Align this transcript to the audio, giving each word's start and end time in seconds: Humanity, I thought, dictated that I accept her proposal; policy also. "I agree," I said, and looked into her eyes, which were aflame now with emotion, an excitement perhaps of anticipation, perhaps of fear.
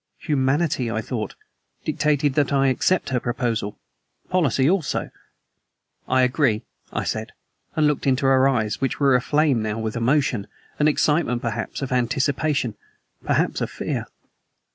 Humanity, 0.21 0.89
I 0.89 0.99
thought, 0.99 1.35
dictated 1.85 2.33
that 2.33 2.51
I 2.51 2.69
accept 2.69 3.09
her 3.09 3.19
proposal; 3.19 3.77
policy 4.31 4.67
also. 4.67 5.11
"I 6.07 6.23
agree," 6.23 6.63
I 6.91 7.03
said, 7.03 7.33
and 7.75 7.85
looked 7.85 8.07
into 8.07 8.25
her 8.25 8.49
eyes, 8.49 8.81
which 8.81 8.99
were 8.99 9.13
aflame 9.13 9.61
now 9.61 9.77
with 9.77 9.95
emotion, 9.95 10.47
an 10.79 10.87
excitement 10.87 11.43
perhaps 11.43 11.83
of 11.83 11.91
anticipation, 11.91 12.73
perhaps 13.23 13.61
of 13.61 13.69
fear. 13.69 14.07